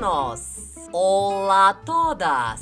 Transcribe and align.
buenos! 0.00 0.40
Hola 0.92 1.76
todas! 1.84 2.60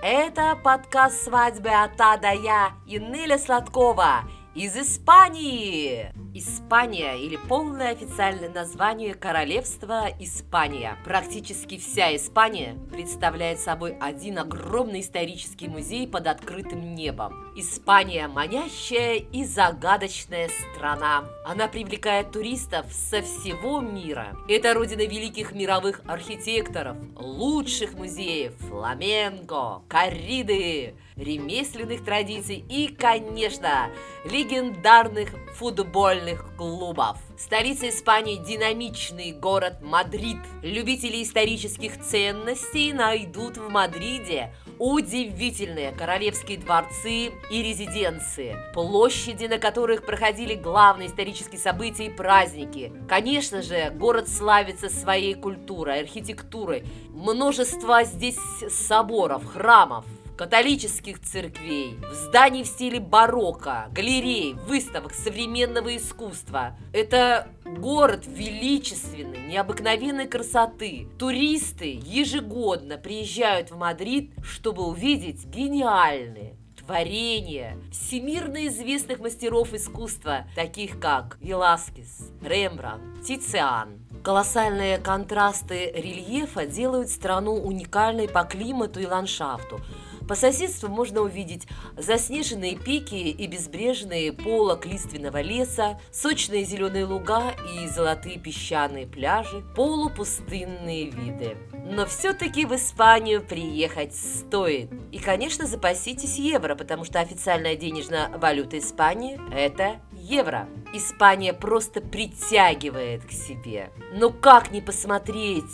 Это 0.00 0.56
подкаст 0.56 1.24
свадьбы 1.24 1.70
от 1.70 2.00
А 2.00 2.18
Я 2.32 2.72
и 2.86 2.98
Неля 2.98 3.38
Сладкова 3.38 4.22
из 4.54 4.76
Испании. 4.76 6.12
Испания 6.34 7.18
или 7.18 7.36
полное 7.36 7.90
официальное 7.90 8.48
название 8.48 9.12
Королевства 9.12 10.08
Испания. 10.18 10.96
Практически 11.04 11.76
вся 11.76 12.16
Испания 12.16 12.78
представляет 12.90 13.60
собой 13.60 13.98
один 14.00 14.38
огромный 14.38 15.00
исторический 15.00 15.68
музей 15.68 16.08
под 16.08 16.26
открытым 16.26 16.94
небом. 16.94 17.52
Испания– 17.54 18.28
манящая 18.34 19.16
и 19.16 19.44
загадочная 19.44 20.48
страна. 20.48 21.24
Она 21.44 21.68
привлекает 21.68 22.30
туристов 22.30 22.86
со 22.90 23.20
всего 23.20 23.80
мира. 23.80 24.34
Это 24.48 24.72
родина 24.72 25.02
великих 25.02 25.52
мировых 25.52 26.00
архитекторов, 26.06 26.96
лучших 27.14 27.92
музеев, 27.92 28.54
фламенко, 28.70 29.82
корриды, 29.86 30.94
ремесленных 31.16 32.02
традиций 32.02 32.64
и, 32.70 32.88
конечно, 32.88 33.90
легендарных 34.24 35.28
футбольных 35.56 36.21
клубов. 36.56 37.18
Столица 37.36 37.88
Испании– 37.88 38.36
динамичный 38.46 39.32
город 39.32 39.82
Мадрид. 39.82 40.38
Любители 40.62 41.22
исторических 41.22 42.00
ценностей 42.00 42.92
найдут 42.92 43.56
в 43.56 43.68
Мадриде 43.68 44.54
удивительные 44.78 45.92
королевские 45.92 46.58
дворцы 46.58 47.32
и 47.50 47.62
резиденции, 47.62 48.56
площади, 48.74 49.46
на 49.46 49.58
которых 49.58 50.04
проходили 50.06 50.54
главные 50.54 51.08
исторические 51.08 51.60
события 51.60 52.06
и 52.06 52.10
праздники. 52.10 52.92
Конечно 53.08 53.62
же, 53.62 53.90
город 53.90 54.28
славится 54.28 54.88
своей 54.88 55.34
культурой, 55.34 56.00
архитектурой. 56.00 56.84
Множество 57.10 58.04
здесь 58.04 58.38
соборов, 58.68 59.44
храмов, 59.46 60.04
католических 60.36 61.20
церквей, 61.20 61.98
в 62.10 62.14
зданий 62.14 62.64
в 62.64 62.66
стиле 62.66 63.00
барокко, 63.00 63.88
галерей, 63.92 64.54
выставок 64.66 65.14
современного 65.14 65.96
искусства. 65.96 66.76
Это 66.92 67.48
город 67.64 68.24
величественный, 68.26 69.46
необыкновенной 69.46 70.26
красоты. 70.26 71.08
Туристы 71.18 72.00
ежегодно 72.02 72.98
приезжают 72.98 73.70
в 73.70 73.76
Мадрид, 73.76 74.32
чтобы 74.42 74.86
увидеть 74.86 75.44
гениальные 75.44 76.56
творения 76.78 77.78
всемирно 77.92 78.66
известных 78.66 79.20
мастеров 79.20 79.72
искусства, 79.72 80.46
таких 80.56 80.98
как 80.98 81.38
Веласкес, 81.40 82.30
Рембрандт, 82.42 83.24
Тициан. 83.24 84.00
Колоссальные 84.24 84.98
контрасты 84.98 85.90
рельефа 85.92 86.66
делают 86.66 87.08
страну 87.08 87.54
уникальной 87.54 88.28
по 88.28 88.44
климату 88.44 89.00
и 89.00 89.06
ландшафту– 89.06 89.80
по 90.32 90.36
соседству 90.36 90.88
можно 90.88 91.20
увидеть 91.20 91.68
заснеженные 91.98 92.74
пики 92.74 93.16
и 93.16 93.46
безбрежные 93.46 94.32
полок 94.32 94.86
лиственного 94.86 95.42
леса, 95.42 96.00
сочные 96.10 96.64
зеленые 96.64 97.04
луга 97.04 97.52
и 97.76 97.86
золотые 97.86 98.38
песчаные 98.38 99.06
пляжи, 99.06 99.62
полупустынные 99.76 101.10
виды. 101.10 101.58
Но 101.84 102.06
все-таки 102.06 102.64
в 102.64 102.74
Испанию 102.74 103.42
приехать 103.46 104.16
стоит. 104.16 104.88
И, 105.10 105.18
конечно, 105.18 105.66
запаситесь 105.66 106.38
евро, 106.38 106.76
потому 106.76 107.04
что 107.04 107.20
официальная 107.20 107.76
денежная 107.76 108.30
валюта 108.30 108.78
Испании– 108.78 109.38
это 109.54 110.00
евро. 110.14 110.66
Испания 110.94 111.52
просто 111.52 112.00
притягивает 112.00 113.22
к 113.26 113.32
себе. 113.32 113.90
Но 114.14 114.30
как 114.30 114.70
не 114.72 114.80
посмотреть 114.80 115.64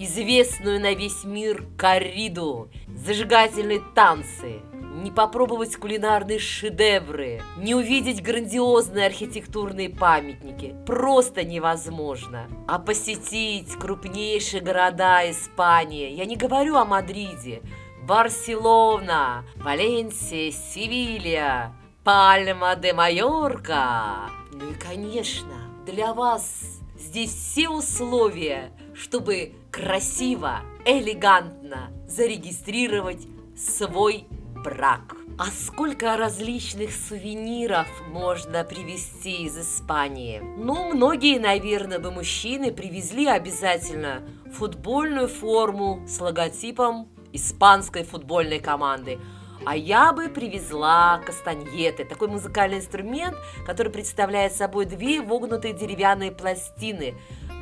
известную 0.00 0.80
на 0.80 0.94
весь 0.94 1.24
мир 1.24 1.66
корриду, 1.76 2.70
зажигательные 3.04 3.80
танцы, 3.94 4.60
не 5.02 5.10
попробовать 5.10 5.76
кулинарные 5.76 6.38
шедевры, 6.38 7.40
не 7.56 7.74
увидеть 7.74 8.22
грандиозные 8.22 9.06
архитектурные 9.06 9.88
памятники 9.88 10.74
просто 10.86 11.44
невозможно. 11.44 12.48
А 12.68 12.78
посетить 12.78 13.72
крупнейшие 13.74 14.60
города 14.60 15.28
Испании, 15.30 16.12
я 16.12 16.26
не 16.26 16.36
говорю 16.36 16.76
о 16.76 16.84
Мадриде, 16.84 17.62
Барселона, 18.02 19.44
Валенсия, 19.56 20.50
Севилья, 20.50 21.72
Пальма 22.04 22.76
де 22.76 22.92
Майорка. 22.92 24.30
Ну 24.52 24.70
и, 24.70 24.74
конечно, 24.74 25.54
для 25.86 26.12
вас 26.12 26.80
здесь 26.98 27.32
все 27.32 27.68
условия, 27.68 28.72
чтобы 28.94 29.54
красиво, 29.70 30.60
элегантно 30.84 31.90
зарегистрировать 32.06 33.26
свой 33.56 34.26
брак. 34.64 35.16
А 35.38 35.46
сколько 35.46 36.16
различных 36.16 36.90
сувениров 36.90 37.86
можно 38.08 38.62
привезти 38.62 39.44
из 39.44 39.58
Испании? 39.58 40.42
Ну, 40.58 40.92
многие, 40.92 41.38
наверное, 41.38 41.98
бы 41.98 42.10
мужчины 42.10 42.72
привезли 42.72 43.26
обязательно 43.26 44.22
футбольную 44.52 45.28
форму 45.28 46.04
с 46.06 46.20
логотипом 46.20 47.08
испанской 47.32 48.04
футбольной 48.04 48.60
команды. 48.60 49.18
А 49.64 49.76
я 49.76 50.12
бы 50.12 50.28
привезла 50.28 51.20
кастаньеты, 51.24 52.04
такой 52.04 52.28
музыкальный 52.28 52.78
инструмент, 52.78 53.36
который 53.66 53.92
представляет 53.92 54.54
собой 54.54 54.86
две 54.86 55.20
вогнутые 55.20 55.74
деревянные 55.74 56.32
пластины, 56.32 57.14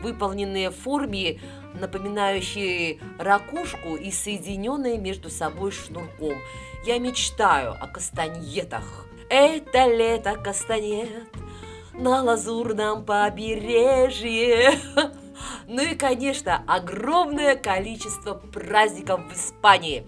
выполненные 0.03 0.71
в 0.71 0.77
форме, 0.77 1.41
напоминающие 1.75 2.99
ракушку 3.19 3.97
и 3.97 4.11
соединенные 4.11 4.99
между 4.99 5.31
собой 5.31 5.73
шнурком. 5.73 6.39
Я 6.85 6.99
мечтаю 6.99 7.73
о 7.73 7.87
кастаньетах. 7.87 9.07
Это 9.31 9.87
лето 9.87 10.37
кастаньет 10.37 11.29
на 11.93 12.23
лазурном 12.23 13.05
побережье. 13.05 14.79
Ну 15.69 15.83
и, 15.83 15.95
конечно, 15.95 16.65
огромное 16.67 17.55
количество 17.55 18.35
праздников 18.35 19.21
в 19.31 19.35
Испании. 19.35 20.05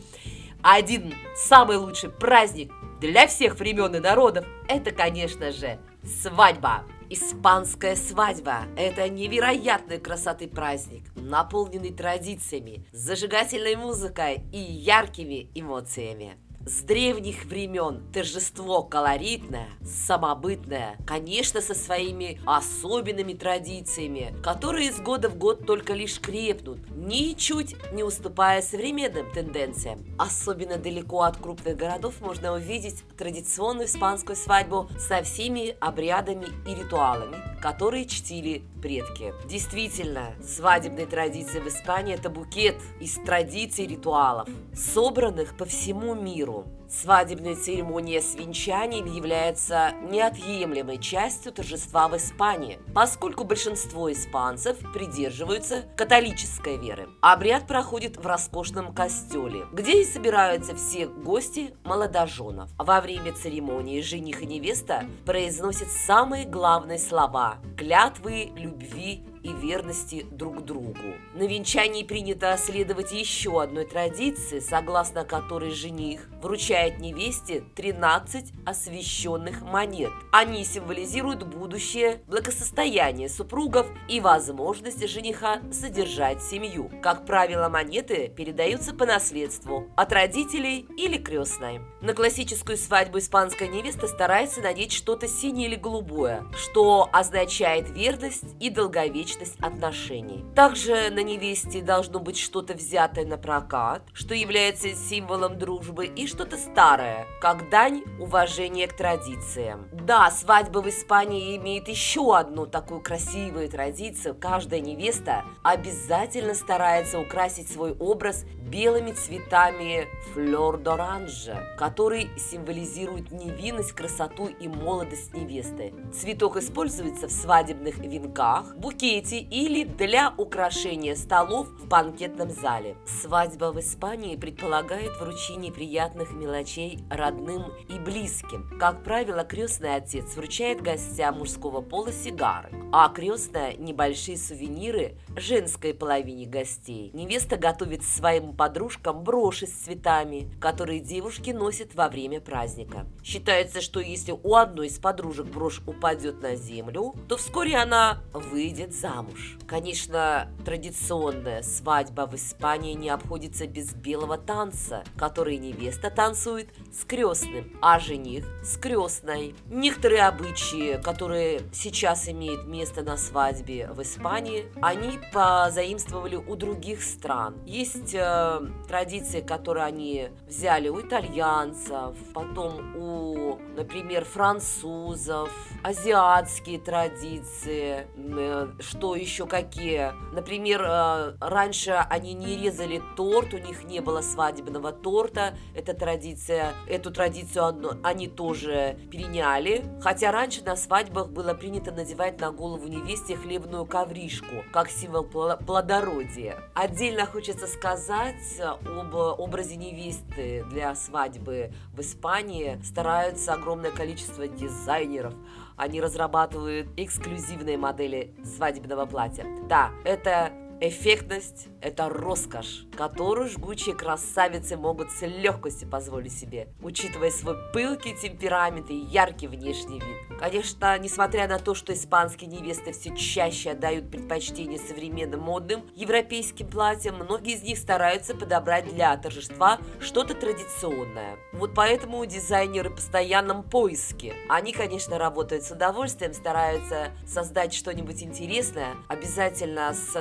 Один 0.63 1.15
самый 1.37 1.77
лучший 1.77 2.11
праздник 2.11 2.73
для 3.01 3.27
всех 3.29 3.59
времен 3.59 3.95
и 3.95 4.01
народов– 4.01 4.45
это, 4.69 4.91
конечно 4.91 5.53
же, 5.53 5.79
свадьба. 6.03 6.85
Испанская 7.13 7.97
свадьба– 7.97 8.67
это 8.77 9.09
невероятной 9.09 9.99
красоты 9.99 10.47
праздник, 10.47 11.03
наполненный 11.17 11.93
традициями, 11.93 12.87
зажигательной 12.93 13.75
музыкой 13.75 14.45
и 14.53 14.59
яркими 14.61 15.51
эмоциями. 15.57 16.39
С 16.67 16.83
древних 16.83 17.47
времен 17.47 18.03
торжество 18.13 18.83
колоритное, 18.83 19.71
самобытное, 19.83 20.99
конечно, 21.07 21.63
со 21.63 21.75
своими 21.75 22.39
особенными 22.45 23.33
традициями, 23.33 24.35
которые 24.43 24.91
из 24.91 25.01
года 25.01 25.31
в 25.31 25.39
год 25.39 25.65
только 25.65 25.95
лишь 25.95 26.21
крепнут, 26.21 26.81
ничуть 26.91 27.77
не 27.93 28.03
уступая 28.03 28.61
современным 28.61 29.33
тенденциям. 29.33 30.05
Особенно 30.19 30.77
далеко 30.77 31.23
от 31.23 31.39
крупных 31.39 31.79
городов 31.79 32.21
можно 32.21 32.53
увидеть 32.53 33.05
традиционную 33.17 33.87
испанскую 33.87 34.37
свадьбу 34.37 34.91
со 34.99 35.23
всеми 35.23 35.77
обрядами 35.81 36.49
и 36.69 36.75
ритуалами, 36.75 37.39
которые 37.61 38.07
чтили 38.07 38.63
предки. 38.83 39.35
Действительно, 39.49 40.35
свадебные 40.43 41.07
традиции 41.07 41.61
в 41.61 41.69
Испании– 41.69 42.15
это 42.17 42.31
букет 42.31 42.77
из 43.01 43.15
традиций 43.15 43.87
ритуалов, 43.87 44.49
собранных 44.75 45.57
по 45.57 45.65
всему 45.65 46.15
миру. 46.15 46.67
Свадебная 46.91 47.55
церемония 47.55 48.21
с 48.21 48.35
венчанием 48.35 49.07
является 49.07 49.93
неотъемлемой 50.11 50.99
частью 50.99 51.53
торжества 51.53 52.09
в 52.09 52.17
Испании, 52.17 52.81
поскольку 52.93 53.45
большинство 53.45 54.11
испанцев 54.11 54.77
придерживаются 54.93 55.85
католической 55.97 56.77
веры. 56.79 57.09
Обряд 57.21 57.69
проходит 57.69 58.17
в 58.17 58.27
роскошном 58.27 58.93
костеле, 58.93 59.67
где 59.73 60.03
и 60.03 60.05
собираются 60.05 60.75
все 60.75 61.07
гости 61.07 61.75
молодоженов. 61.85 62.69
Во 62.77 63.01
время 63.01 63.33
церемонии 63.35 64.01
жених 64.01 64.43
и 64.43 64.47
невеста 64.47 65.05
произносят 65.25 65.93
самые 65.93 66.45
главные 66.45 66.99
слова– 66.99 67.59
клятвы 67.81 68.53
любви 68.57 69.23
и 69.43 69.55
верности 69.55 70.27
друг 70.31 70.67
другу. 70.67 71.15
На 71.33 71.45
венчании 71.45 72.03
принято 72.03 72.55
следовать 72.59 73.11
еще 73.11 73.63
одной 73.63 73.87
традиции, 73.87 74.61
согласно 74.61 75.25
которой 75.25 75.71
жених 75.71 76.29
вручает 76.43 76.99
невесте 76.99 77.65
13 77.77 78.53
освященных 78.67 79.63
монет. 79.63 80.13
Они 80.31 80.63
символизируют 80.63 81.45
будущее 81.45 82.21
благосостояние 82.27 83.31
супругов 83.31 83.87
и 84.09 84.21
возможность 84.21 85.09
жениха 85.09 85.63
содержать 85.73 86.43
семью. 86.43 86.91
Как 87.03 87.25
правило, 87.25 87.71
монеты 87.71 88.29
передаются 88.29 88.93
по 88.95 89.07
наследству 89.07 89.87
от 89.97 90.13
родителей 90.13 90.87
или 90.99 91.17
крестной. 91.17 91.81
На 92.03 92.13
классическую 92.13 92.77
свадьбу 92.77 93.19
испанская 93.19 93.69
невеста 93.69 94.07
старается 94.07 94.61
надеть 94.61 94.93
что-то 94.93 95.29
синее 95.29 95.69
или 95.69 95.77
голубое, 95.77 96.45
что 96.55 97.09
означает 97.11 97.70
верность 97.79 98.57
и 98.59 98.71
долговечность 98.71 99.57
отношений. 99.61 100.45
Также 100.55 101.11
на 101.11 101.23
невесте 101.23 101.81
должно 101.81 102.19
быть 102.19 102.39
что-то 102.39 102.75
взятое 102.75 103.25
на 103.25 103.37
прокат, 103.37 104.03
что 104.13 104.35
является 104.35 104.95
символом 104.95 105.59
дружбы, 105.59 106.07
и 106.07 106.27
что-то 106.27 106.57
старое, 106.57 107.27
как 107.41 107.71
дань 107.71 108.03
уважения 108.19 108.87
к 108.87 108.97
традициям. 108.97 109.89
Да, 109.93 110.31
свадьба 110.31 110.81
в 110.81 110.89
Испании 110.89 111.57
имеет 111.57 111.89
еще 111.89 112.37
одну 112.37 112.67
такую 112.67 113.01
красивую 113.01 113.69
традицию. 113.69 114.35
Каждая 114.35 114.81
невеста 114.81 115.45
обязательно 115.63 116.55
старается 116.55 117.19
украсить 117.19 117.71
свой 117.71 117.93
образ 117.93 118.45
белыми 118.71 119.13
цветами 119.13 120.09
флёр-д'оранжа, 120.33 121.77
который 121.77 122.31
символизирует 122.39 123.33
невинность, 123.33 123.93
красоту 123.93 124.47
и 124.47 124.69
молодость 124.69 125.35
невесты. 125.35 125.93
Цветок 126.13 126.57
используется 126.57 127.29
в 127.29 127.33
свадебных 127.61 127.99
венках, 127.99 128.75
букете 128.77 129.39
или 129.39 129.85
для 129.85 130.33
украшения 130.39 131.15
столов 131.15 131.69
в 131.69 131.87
банкетном 131.89 132.51
зале. 132.51 132.97
Свадьба 133.21 133.71
в 133.71 133.81
Испании 133.81 134.37
предполагает 134.37 135.11
вручение 135.21 135.71
приятных 135.71 136.33
мелочей 136.33 137.01
родным 137.11 137.65
и 137.89 137.99
близким. 137.99 138.71
Как 138.79 139.05
правило, 139.05 139.45
крестный 139.45 139.95
отец 139.97 140.37
вручает 140.37 140.81
гостям 140.81 141.39
мужского 141.39 141.83
пола 141.83 142.13
сигары, 142.13 142.71
а 142.93 143.11
крестная– 143.11 143.75
небольшие 143.79 144.39
сувениры 144.39 145.19
женской 145.37 145.93
половине 145.93 146.47
гостей. 146.47 147.11
Невеста 147.13 147.59
готовит 147.59 148.05
своим 148.05 148.57
подружкам 148.57 149.23
броши 149.23 149.67
с 149.67 149.73
цветами, 149.73 150.51
которые 150.61 151.01
девушки 151.01 151.51
носят 151.51 151.95
во 151.95 152.09
время 152.09 152.41
праздника. 152.41 153.07
Считается, 153.23 153.83
что 153.83 154.01
если 154.01 154.33
у 154.33 154.55
одной 154.55 154.87
из 154.87 154.99
подружек 154.99 155.47
брошь 155.47 155.83
упадет 155.87 156.41
на 156.41 156.57
землю, 156.57 157.15
то 157.29 157.37
вскоре 157.51 157.75
она 157.75 158.21
выйдет 158.33 158.95
замуж. 158.95 159.59
Конечно, 159.67 160.49
традиционная 160.65 161.63
свадьба 161.63 162.29
в 162.29 162.37
Испании 162.37 162.95
не 162.95 163.09
обходится 163.09 163.67
без 163.67 163.93
белого 163.93 164.39
танца, 164.39 165.03
который 165.17 165.59
невеста 165.59 166.11
танцует 166.11 166.69
с 166.93 167.05
крестным, 167.05 167.77
а 167.83 167.99
жених 167.99 168.45
с 168.63 168.77
крестной. 168.77 169.57
Некоторые 169.67 170.29
обычаи, 170.29 171.01
которые 171.03 171.63
сейчас 171.73 172.29
имеют 172.29 172.67
место 172.67 173.03
на 173.03 173.17
свадьбе 173.17 173.89
в 173.93 174.01
Испании, 174.03 174.67
они 174.81 175.19
позаимствовали 175.33 176.37
у 176.37 176.55
других 176.55 177.03
стран. 177.03 177.57
Есть 177.67 178.15
э, 178.15 178.61
традиции, 178.87 179.41
которые 179.41 179.87
они 179.87 180.29
взяли 180.47 180.89
у 180.89 181.01
итальянцев, 181.01 182.15
потом 182.33 182.97
у, 182.97 183.40
например, 183.77 184.25
французов, 184.25 185.51
азиатские 185.83 186.79
традиции, 186.79 188.07
э, 188.17 188.69
что 188.81 189.17
еще 189.17 189.47
какие. 189.47 190.13
Например, 190.35 190.83
э, 190.85 191.35
раньше 191.41 191.93
они 192.11 192.35
не 192.35 192.57
резали 192.57 193.03
торт, 193.17 193.55
у 193.55 193.59
них 193.59 193.85
не 193.85 194.01
было 194.01 194.21
свадебного 194.21 194.93
торта, 194.93 195.57
эта 195.75 195.95
традиция, 195.95 196.75
эту 196.89 197.11
традицию 197.11 197.99
они 198.03 198.29
тоже 198.29 198.99
переняли, 199.11 199.85
хотя 200.01 200.33
раньше 200.33 200.63
на 200.65 200.77
свадьбах 200.77 201.31
было 201.31 201.55
принято 201.55 201.93
надевать 201.93 202.41
на 202.41 202.51
голову 202.51 202.87
невесте 202.87 203.37
хлебную 203.37 203.87
ковришку, 203.87 204.65
как 204.73 204.91
символ 204.91 205.25
плодородия. 205.25 206.59
Отдельно 206.75 207.27
хочется 207.27 207.67
сказать 207.67 208.61
об 208.61 209.15
образе 209.15 209.77
невесты 209.77 210.65
для 210.71 210.95
свадьбы 210.95 211.73
в 211.93 212.01
Испании. 212.01 212.81
Стараются 212.85 213.50
огромное 213.51 213.91
количество 213.91 214.47
дизайнеров, 214.49 215.35
они 215.77 216.01
разрабатывают 216.01 216.89
эксклюзивные 216.97 217.77
модели 217.77 218.35
свадебного 218.45 219.07
платья. 219.07 219.47
Да, 219.69 219.91
это 220.05 220.53
эффектность– 220.81 221.69
это 221.83 222.09
роскошь, 222.09 222.87
которую 222.97 223.49
жгучие 223.49 223.95
красавицы 223.95 224.77
могут 224.77 225.11
с 225.11 225.23
легкостью 225.27 225.89
позволить 225.89 226.33
себе, 226.33 226.69
учитывая 226.83 227.31
свой 227.31 227.57
пылкий 227.73 228.17
темперамент 228.17 228.91
и 228.91 228.97
яркий 228.97 229.47
внешний 229.47 230.01
вид. 230.01 230.39
Конечно, 230.39 230.99
несмотря 230.99 231.47
на 231.47 231.59
то, 231.59 231.75
что 231.75 231.93
испанские 231.93 232.49
невесты 232.49 232.93
все 232.93 233.15
чаще 233.15 233.73
отдают 233.73 234.11
предпочтение 234.11 234.79
современным 234.79 235.41
модным 235.41 235.85
европейским 235.95 236.69
платьям, 236.69 237.17
многие 237.17 237.55
из 237.55 237.63
них 237.63 237.79
стараются 237.79 238.35
подобрать 238.35 238.91
для 238.93 239.15
торжества 239.19 239.79
что-то 240.01 240.35
традиционное. 240.35 241.37
Вот 241.53 241.75
поэтому 241.75 242.25
дизайнеры 242.25 242.89
в 242.89 242.95
постоянном 242.95 243.63
поиске. 243.63 244.35
Они, 244.49 244.73
конечно, 244.73 245.19
работают 245.19 245.65
с 245.65 245.71
удовольствием, 245.71 246.33
стараются 246.33 247.11
создать 247.27 247.75
что-нибудь 247.75 248.23
интересное, 248.23 248.95
обязательно 249.09 249.93
с 249.93 250.17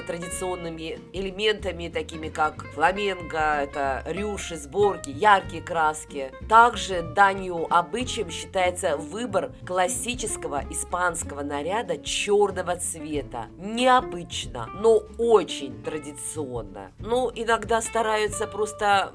традиционными 0.50 1.00
элементами, 1.14 1.90
такими 1.90 2.30
как 2.30 2.64
фламенго, 2.74 3.62
это 3.62 4.04
рюши, 4.06 4.58
сборки, 4.58 5.10
яркие 5.10 5.62
краски. 5.62 6.32
Также 6.48 7.02
данью 7.02 7.68
обычаем 7.70 8.30
считается 8.30 8.98
выбор 8.98 9.52
классического 9.66 10.64
испанского 10.70 11.42
наряда 11.42 11.98
черного 11.98 12.76
цвета. 12.78 13.48
Необычно, 13.58 14.68
но 14.76 15.04
очень 15.18 15.82
традиционно. 15.84 16.92
Ну, 17.00 17.32
иногда 17.34 17.82
стараются 17.82 18.48
просто 18.48 19.14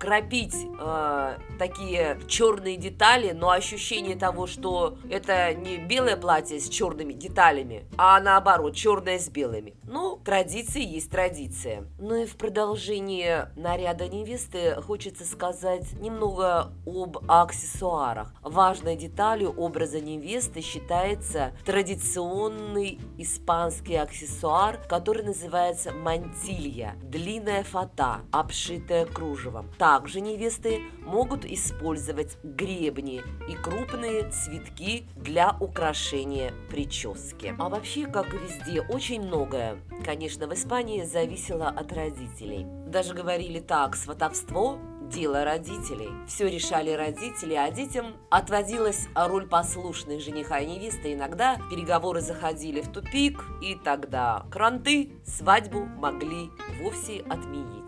вкрапить 0.00 0.56
э, 0.78 1.36
такие 1.58 2.18
черные 2.26 2.78
детали, 2.78 3.32
но 3.32 3.50
ощущение 3.50 4.16
того, 4.16 4.46
что 4.46 4.96
это 5.10 5.52
не 5.52 5.76
белое 5.76 6.16
платье 6.16 6.58
с 6.58 6.70
черными 6.70 7.12
деталями, 7.12 7.84
а 7.98 8.18
наоборот, 8.18 8.74
черное 8.74 9.18
с 9.18 9.28
белыми. 9.28 9.74
Ну, 9.82 10.18
традиции 10.24 10.82
есть 10.82 11.10
традиция. 11.10 11.84
Ну 11.98 12.14
и 12.14 12.24
в 12.24 12.36
продолжении 12.36 13.46
наряда 13.56 14.08
невесты 14.08 14.80
хочется 14.80 15.26
сказать 15.26 15.92
немного 16.00 16.72
об 16.86 17.18
аксессуарах. 17.28 18.32
Важной 18.42 18.96
деталью 18.96 19.50
образа 19.50 20.00
невесты 20.00 20.62
считается 20.62 21.52
традиционный 21.66 22.98
испанский 23.18 23.96
аксессуар, 23.96 24.78
который 24.88 25.24
называется 25.24 25.92
мантилья– 25.92 26.94
длинная 27.02 27.64
фата, 27.64 28.22
обшитая 28.32 29.04
кружевом. 29.04 29.68
Также 29.90 30.20
невесты 30.20 30.82
могут 31.04 31.44
использовать 31.44 32.38
гребни 32.44 33.22
и 33.48 33.56
крупные 33.56 34.30
цветки 34.30 35.04
для 35.16 35.56
украшения 35.58 36.52
прически. 36.70 37.56
А 37.58 37.68
вообще, 37.68 38.06
как 38.06 38.32
и 38.32 38.36
везде, 38.36 38.82
очень 38.82 39.20
многое, 39.20 39.78
конечно, 40.04 40.46
в 40.46 40.54
Испании 40.54 41.02
зависело 41.02 41.66
от 41.66 41.92
родителей. 41.92 42.66
Даже 42.86 43.14
говорили 43.14 43.58
так, 43.58 43.96
сватовство 43.96 44.78
дело 45.10 45.44
родителей. 45.44 46.10
Все 46.28 46.48
решали 46.48 46.92
родители, 46.92 47.54
а 47.54 47.68
детям 47.72 48.14
отводилась 48.30 49.08
роль 49.16 49.48
послушных 49.48 50.20
жениха 50.20 50.60
и 50.60 50.66
невесты. 50.66 51.14
Иногда 51.14 51.58
переговоры 51.68 52.20
заходили 52.20 52.80
в 52.80 52.92
тупик, 52.92 53.44
и 53.60 53.74
тогда 53.74 54.46
кранты 54.52 55.10
свадьбу 55.26 55.84
могли 55.84 56.50
вовсе 56.80 57.24
отменить. 57.28 57.80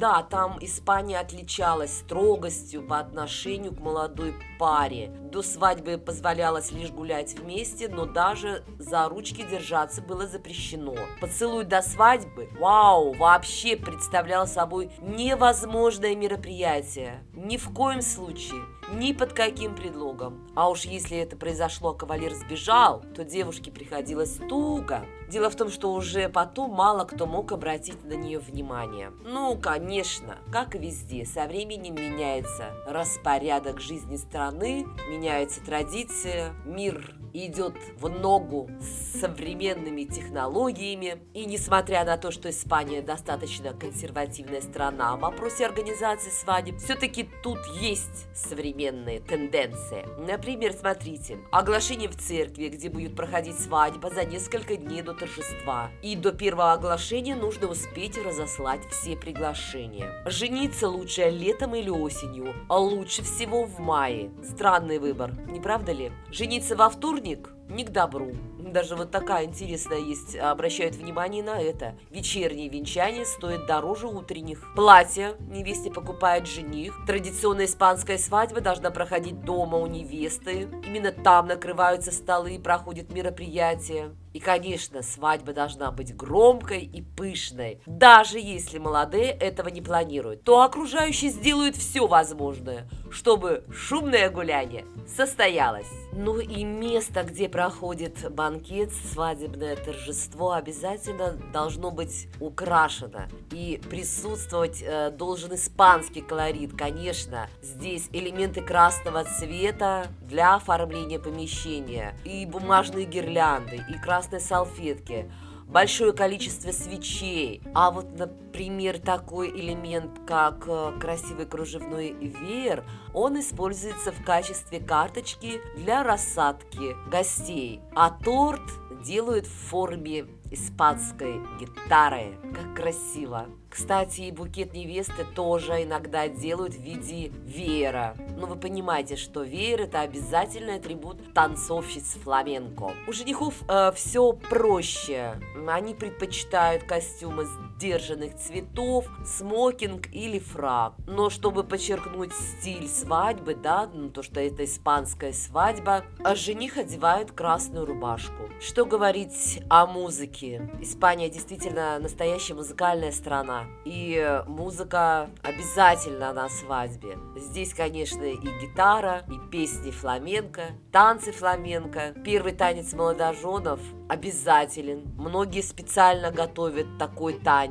Да, 0.00 0.22
там 0.22 0.56
Испания 0.62 1.20
отличалась 1.20 1.98
строгостью 1.98 2.82
по 2.82 3.00
отношению 3.00 3.74
к 3.74 3.80
молодой 3.80 4.34
паре. 4.58 5.08
До 5.30 5.42
свадьбы 5.42 5.98
позволялось 5.98 6.72
лишь 6.72 6.90
гулять 6.90 7.38
вместе, 7.38 7.86
но 7.86 8.06
даже 8.06 8.64
за 8.78 9.06
ручки 9.10 9.42
держаться 9.42 10.00
было 10.00 10.26
запрещено. 10.26 10.94
Поцелуй 11.20 11.64
до 11.64 11.82
свадьбы, 11.82 12.48
вау, 12.58 13.12
вообще 13.12 13.76
представлял 13.76 14.46
собой 14.46 14.90
невозможное 15.02 16.16
мероприятие. 16.16 17.22
Ни 17.34 17.58
в 17.58 17.68
коем 17.68 18.00
случае 18.00 18.62
ни 18.92 19.12
под 19.12 19.32
каким 19.32 19.74
предлогом. 19.74 20.46
А 20.54 20.68
уж 20.68 20.84
если 20.84 21.16
это 21.18 21.36
произошло, 21.36 21.90
а 21.90 21.94
кавалер 21.94 22.34
сбежал, 22.34 23.02
то 23.14 23.24
девушке 23.24 23.70
приходилось 23.70 24.38
туго. 24.48 25.04
Дело 25.28 25.48
в 25.48 25.56
том, 25.56 25.70
что 25.70 25.92
уже 25.92 26.28
потом 26.28 26.72
мало 26.72 27.04
кто 27.04 27.26
мог 27.26 27.52
обратить 27.52 28.04
на 28.04 28.14
нее 28.14 28.38
внимание. 28.38 29.12
Ну, 29.24 29.56
конечно, 29.56 30.38
как 30.52 30.74
и 30.74 30.78
везде, 30.78 31.24
со 31.24 31.46
временем 31.46 31.94
меняется 31.94 32.74
распорядок 32.86 33.80
жизни 33.80 34.16
страны, 34.16 34.86
меняются 35.08 35.64
традиции, 35.64 36.52
мир 36.64 37.14
идет 37.32 37.74
в 37.96 38.08
ногу 38.08 38.68
с 38.80 39.20
современными 39.20 40.02
технологиями. 40.02 41.22
И 41.32 41.44
несмотря 41.44 42.04
на 42.04 42.16
то, 42.16 42.32
что 42.32 42.50
Испания 42.50 43.02
достаточно 43.02 43.72
консервативная 43.72 44.60
страна, 44.60 45.16
в 45.16 45.20
вопросе 45.20 45.64
организации 45.64 46.30
свадеб 46.30 46.78
все-таки 46.78 47.28
тут 47.44 47.60
есть 47.80 48.26
современные 48.34 48.79
тенденции. 48.88 50.06
Например, 50.18 50.72
смотрите, 50.72 51.38
оглашение 51.50 52.08
в 52.08 52.16
церкви, 52.16 52.68
где 52.68 52.88
будет 52.88 53.14
проходить 53.16 53.58
свадьба 53.58 54.10
за 54.10 54.24
несколько 54.24 54.76
дней 54.76 55.02
до 55.02 55.12
торжества. 55.12 55.90
И 56.02 56.16
до 56.16 56.32
первого 56.32 56.72
оглашения 56.72 57.36
нужно 57.36 57.68
успеть 57.68 58.16
разослать 58.18 58.80
все 58.90 59.16
приглашения. 59.16 60.22
Жениться 60.26 60.88
лучше 60.88 61.28
летом 61.28 61.74
или 61.74 61.90
осенью, 61.90 62.54
а 62.68 62.78
лучше 62.78 63.22
всего 63.22 63.64
в 63.64 63.78
мае. 63.78 64.30
Странный 64.42 64.98
выбор, 64.98 65.32
не 65.48 65.60
правда 65.60 65.92
ли? 65.92 66.12
Жениться 66.30 66.76
во 66.76 66.88
вторник 66.88 67.50
не 67.70 67.84
к 67.84 67.90
добру. 67.90 68.32
Даже 68.58 68.94
вот 68.94 69.10
такая 69.10 69.46
интересная 69.46 69.98
есть, 69.98 70.36
обращают 70.36 70.94
внимание 70.94 71.42
на 71.42 71.60
это. 71.60 71.96
Вечернее 72.10 72.68
венчание 72.68 73.24
стоит 73.24 73.66
дороже 73.66 74.06
утренних. 74.06 74.74
Платье 74.76 75.34
невесте 75.48 75.90
покупает 75.90 76.46
жених. 76.46 76.94
Традиционная 77.06 77.66
испанская 77.66 78.18
свадьба 78.18 78.60
должна 78.60 78.90
проходить 78.90 79.42
дома 79.44 79.78
у 79.78 79.86
невесты. 79.86 80.68
Именно 80.86 81.12
там 81.12 81.48
накрываются 81.48 82.12
столы 82.12 82.56
и 82.56 82.58
проходит 82.58 83.12
мероприятие. 83.12 84.14
И, 84.32 84.38
конечно, 84.38 85.02
свадьба 85.02 85.52
должна 85.52 85.90
быть 85.90 86.14
громкой 86.14 86.82
и 86.82 87.02
пышной. 87.02 87.80
Даже 87.86 88.38
если 88.38 88.78
молодые 88.78 89.30
этого 89.32 89.68
не 89.68 89.82
планируют, 89.82 90.44
то 90.44 90.62
окружающие 90.62 91.30
сделают 91.30 91.76
все 91.76 92.06
возможное, 92.06 92.88
чтобы 93.10 93.64
шумное 93.72 94.30
гуляние 94.30 94.86
состоялось. 95.06 95.90
Ну 96.12 96.38
и 96.38 96.64
место, 96.64 97.24
где 97.24 97.48
проходит 97.48 98.32
банкет, 98.32 98.92
свадебное 99.12 99.76
торжество, 99.76 100.52
обязательно 100.52 101.32
должно 101.52 101.90
быть 101.90 102.28
украшено. 102.38 103.22
И 103.50 103.80
присутствовать 103.90 104.82
э, 104.82 105.10
должен 105.10 105.54
испанский 105.54 106.20
колорит, 106.20 106.76
конечно. 106.76 107.48
Здесь 107.62 108.08
элементы 108.12 108.60
красного 108.60 109.24
цвета 109.24 110.06
для 110.20 110.54
оформления 110.54 111.18
помещения, 111.18 112.14
и 112.24 112.46
бумажные 112.46 113.06
гирлянды, 113.06 113.84
и 113.88 113.98
красные 113.98 114.19
красной 114.20 114.40
салфетки, 114.40 115.30
большое 115.66 116.12
количество 116.12 116.72
свечей. 116.72 117.62
А 117.74 117.90
вот, 117.90 118.18
например, 118.18 118.98
такой 118.98 119.48
элемент, 119.48 120.10
как 120.26 120.64
э, 120.66 120.92
красивый 121.00 121.46
кружевной 121.46 122.12
веер, 122.12 122.84
он 123.14 123.40
используется 123.40 124.12
в 124.12 124.22
качестве 124.22 124.78
карточки 124.78 125.62
для 125.78 126.02
рассадки 126.02 126.94
гостей. 127.10 127.80
А 127.94 128.10
торт 128.10 128.60
делают 129.02 129.46
в 129.46 129.68
форме 129.68 130.26
испанской 130.50 131.40
гитары. 131.58 132.36
Как 132.54 132.76
красиво! 132.76 133.46
Кстати, 133.70 134.22
и 134.22 134.32
букет 134.32 134.74
невесты 134.74 135.24
тоже 135.24 135.84
иногда 135.84 136.26
делают 136.28 136.74
в 136.74 136.82
виде 136.82 137.28
веера. 137.28 138.16
Но 138.36 138.46
вы 138.46 138.56
понимаете, 138.56 139.14
что 139.16 139.42
веер– 139.42 139.82
это 139.82 140.00
обязательный 140.00 140.74
атрибут 140.74 141.32
танцовщиц 141.32 142.18
фламенко. 142.22 142.92
У 143.06 143.12
женихов 143.12 143.54
э, 143.68 143.92
все 143.94 144.32
проще. 144.32 145.40
Они 145.68 145.94
предпочитают 145.94 146.82
костюмы 146.82 147.46
сдержанных 147.80 148.36
цветов, 148.36 149.06
смокинг 149.24 150.12
или 150.12 150.38
фрак. 150.38 150.92
Но 151.06 151.30
чтобы 151.30 151.64
подчеркнуть 151.64 152.32
стиль 152.32 152.86
свадьбы, 152.86 153.54
да, 153.54 153.88
ну, 153.92 154.10
то, 154.10 154.22
что 154.22 154.38
это 154.38 154.64
испанская 154.66 155.32
свадьба, 155.32 156.04
а 156.22 156.34
жених 156.34 156.76
одевает 156.76 157.32
красную 157.32 157.86
рубашку. 157.86 158.50
Что 158.60 158.84
говорить 158.84 159.62
о 159.70 159.86
музыке? 159.86 160.70
Испания 160.82 161.30
действительно 161.30 161.98
настоящая 161.98 162.52
музыкальная 162.52 163.12
страна. 163.12 163.64
И 163.86 164.42
музыка 164.46 165.30
обязательно 165.42 166.34
на 166.34 166.50
свадьбе. 166.50 167.16
Здесь, 167.36 167.72
конечно, 167.72 168.22
и 168.24 168.36
гитара, 168.36 169.24
и 169.30 169.50
песни 169.50 169.90
фламенко, 169.90 170.72
танцы 170.92 171.32
фламенко. 171.32 172.14
Первый 172.22 172.52
танец 172.52 172.92
молодоженов 172.92 173.80
обязателен. 174.10 175.04
Многие 175.16 175.62
специально 175.62 176.30
готовят 176.30 176.98
такой 176.98 177.34
танец. 177.34 177.69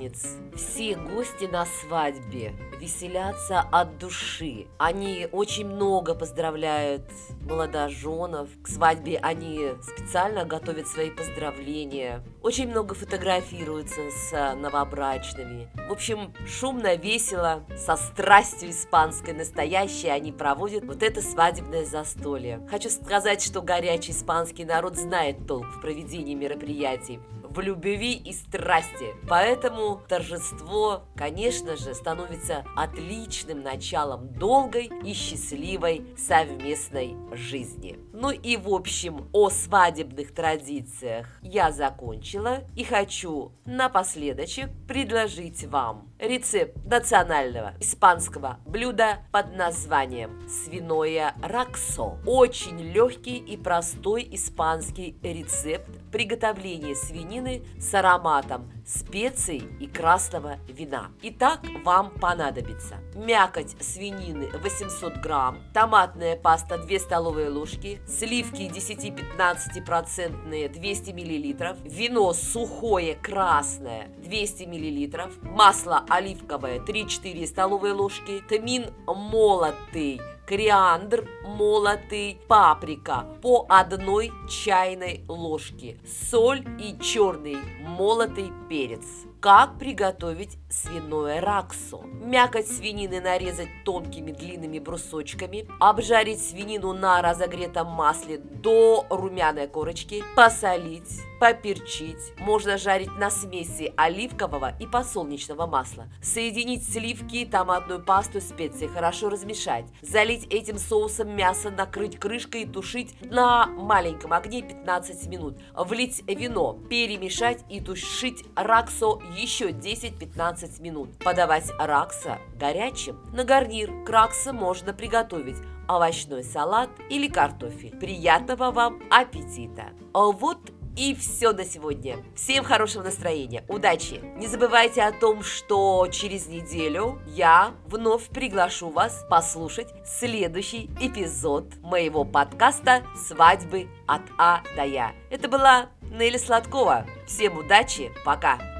Все 0.55 0.95
гости 0.95 1.45
на 1.45 1.65
свадьбе 1.65 2.53
веселятся 2.79 3.59
от 3.59 3.97
души. 3.97 4.67
Они 4.77 5.27
очень 5.31 5.67
много 5.67 6.15
поздравляют 6.15 7.03
молодоженов. 7.41 8.49
К 8.63 8.67
свадьбе 8.67 9.17
они 9.17 9.71
специально 9.81 10.45
готовят 10.45 10.87
свои 10.87 11.11
поздравления. 11.11 12.23
Очень 12.41 12.69
много 12.69 12.95
фотографируются 12.95 14.01
с 14.11 14.55
новобрачными. 14.55 15.69
В 15.89 15.91
общем, 15.91 16.33
шумно, 16.47 16.95
весело, 16.95 17.65
со 17.77 17.97
страстью 17.97 18.69
испанской 18.69 19.33
настоящей 19.33 20.09
они 20.09 20.31
проводят 20.31 20.85
вот 20.85 21.03
это 21.03 21.21
свадебное 21.21 21.85
застолье. 21.85 22.65
Хочу 22.69 22.89
сказать, 22.89 23.41
что 23.41 23.61
горячий 23.61 24.13
испанский 24.13 24.63
народ 24.63 24.95
знает 24.95 25.45
толк 25.47 25.65
в 25.65 25.81
проведении 25.81 26.33
мероприятий 26.33 27.19
в 27.49 27.59
любви 27.59 28.13
и 28.13 28.33
страсти. 28.33 29.15
Поэтому 29.27 30.01
торжество, 30.07 31.03
конечно 31.15 31.75
же, 31.75 31.93
становится 31.93 32.63
отличным 32.75 33.61
началом 33.61 34.29
долгой 34.33 34.91
и 35.03 35.13
счастливой 35.13 36.05
совместной 36.17 37.15
жизни. 37.33 37.97
Ну 38.13 38.31
и 38.31 38.57
в 38.57 38.73
общем 38.73 39.29
о 39.33 39.49
свадебных 39.49 40.33
традициях 40.33 41.27
я 41.41 41.71
закончила 41.71 42.63
и 42.75 42.83
хочу 42.83 43.51
напоследочек 43.65 44.69
предложить 44.87 45.63
вам 45.65 46.09
рецепт 46.19 46.75
национального 46.85 47.73
испанского 47.79 48.59
блюда 48.65 49.19
под 49.31 49.55
названием 49.55 50.47
свиное 50.49 51.33
раксо. 51.41 52.19
Очень 52.25 52.79
легкий 52.79 53.37
и 53.37 53.57
простой 53.57 54.27
испанский 54.31 55.17
рецепт 55.23 55.89
приготовления 56.11 56.95
свинины 56.95 57.63
с 57.79 57.93
ароматом 57.93 58.71
специй 58.85 59.63
и 59.79 59.87
красного 59.87 60.57
вина. 60.67 61.11
Итак, 61.21 61.61
вам 61.83 62.11
понадобится 62.11 62.95
мякоть 63.15 63.75
свинины 63.81 64.49
800 64.51 65.17
грамм, 65.17 65.59
томатная 65.73 66.35
паста 66.35 66.77
2 66.77 66.99
столовые 66.99 67.49
ложки, 67.49 68.01
сливки 68.07 68.63
10-15% 68.63 70.69
200 70.69 71.11
миллилитров, 71.11 71.77
вино 71.83 72.33
сухое 72.33 73.15
красное 73.15 74.09
200 74.17 74.63
миллилитров, 74.63 75.41
масло 75.43 76.03
оливковое 76.09 76.79
3-4 76.79 77.45
столовые 77.45 77.93
ложки, 77.93 78.41
тмин 78.49 78.87
молотый 79.05 80.19
кориандр 80.49 81.29
молотый, 81.45 82.41
паприка 82.47 83.27
по 83.43 83.67
одной 83.69 84.31
чайной 84.49 85.23
ложке, 85.27 85.99
соль 86.31 86.65
и 86.79 86.97
черный 86.99 87.57
молотый 87.81 88.51
перец. 88.67 89.05
Как 89.39 89.77
приготовить 89.77 90.57
свиное 90.67 91.39
раксо? 91.39 91.99
Мякоть 92.03 92.67
свинины 92.67 93.21
нарезать 93.21 93.69
тонкими 93.85 94.31
длинными 94.31 94.79
брусочками, 94.79 95.67
обжарить 95.79 96.43
свинину 96.43 96.93
на 96.93 97.21
разогретом 97.21 97.87
масле 97.87 98.39
до 98.39 99.05
румяной 99.11 99.67
корочки, 99.67 100.23
посолить, 100.35 101.21
поперчить. 101.39 102.33
Можно 102.37 102.77
жарить 102.77 103.15
на 103.17 103.29
смеси 103.29 103.93
оливкового 103.95 104.73
и 104.79 104.85
подсолнечного 104.85 105.65
масла. 105.65 106.07
Соединить 106.21 106.87
сливки, 106.87 107.45
томатную 107.45 108.03
пасту, 108.03 108.41
специи, 108.41 108.87
хорошо 108.87 109.29
размешать. 109.29 109.85
Залить 110.01 110.45
этим 110.53 110.77
соусом 110.77 111.35
мясо, 111.35 111.69
накрыть 111.69 112.19
крышкой 112.19 112.63
и 112.63 112.65
тушить 112.65 113.15
на 113.21 113.67
маленьком 113.67 114.33
огне 114.33 114.61
15 114.61 115.27
минут. 115.27 115.57
Влить 115.75 116.23
вино, 116.27 116.73
перемешать 116.89 117.63
и 117.69 117.79
тушить 117.81 118.43
раксо 118.55 119.19
еще 119.35 119.69
10-15 119.69 120.81
минут. 120.81 121.17
Подавать 121.19 121.71
ракса 121.79 122.37
горячим. 122.55 123.19
На 123.33 123.43
гарнир 123.43 123.91
к 124.05 124.09
можно 124.53 124.93
приготовить 124.93 125.57
овощной 125.87 126.43
салат 126.43 126.89
или 127.09 127.27
картофель. 127.27 127.97
Приятного 127.97 128.71
вам 128.71 129.01
аппетита! 129.09 129.89
А 130.13 130.25
вот 130.25 130.71
и 130.99 131.15
все 131.15 131.53
на 131.53 131.63
сегодня. 131.63 132.17
Всем 132.35 132.65
хорошего 132.65 133.03
настроения, 133.03 133.63
удачи! 133.69 134.21
Не 134.35 134.47
забывайте 134.47 135.01
о 135.01 135.13
том, 135.13 135.43
что 135.43 136.05
через 136.11 136.47
неделю 136.47 137.21
я 137.25 137.73
вновь 137.85 138.27
приглашу 138.27 138.89
вас 138.89 139.25
послушать 139.29 139.87
следующий 140.05 140.89
эпизод 140.99 141.77
моего 141.81 142.25
подкаста 142.25 143.03
«Свадьбы 143.15 143.87
от 144.07 144.23
А 144.37 144.61
до 144.75 144.83
Я». 144.83 145.13
Это 145.29 145.47
была 145.47 145.89
Нелли 146.01 146.37
Сладкова. 146.37 147.05
Всем 147.25 147.57
удачи, 147.57 148.11
пока! 148.25 148.78